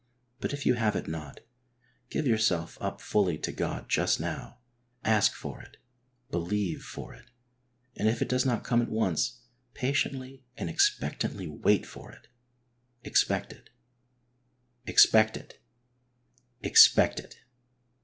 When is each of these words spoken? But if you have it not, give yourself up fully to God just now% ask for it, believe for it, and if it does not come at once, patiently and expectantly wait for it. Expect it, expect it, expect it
But 0.39 0.51
if 0.51 0.65
you 0.65 0.73
have 0.73 0.95
it 0.95 1.07
not, 1.07 1.41
give 2.09 2.25
yourself 2.25 2.75
up 2.81 2.99
fully 2.99 3.37
to 3.37 3.51
God 3.51 3.87
just 3.87 4.19
now% 4.19 4.55
ask 5.03 5.35
for 5.35 5.61
it, 5.61 5.77
believe 6.31 6.81
for 6.81 7.13
it, 7.13 7.29
and 7.95 8.07
if 8.09 8.19
it 8.19 8.27
does 8.27 8.43
not 8.43 8.63
come 8.63 8.81
at 8.81 8.89
once, 8.89 9.41
patiently 9.75 10.43
and 10.57 10.71
expectantly 10.71 11.45
wait 11.45 11.85
for 11.85 12.11
it. 12.11 12.27
Expect 13.03 13.53
it, 13.53 13.69
expect 14.87 15.37
it, 15.37 15.61
expect 16.63 17.19
it 17.19 17.35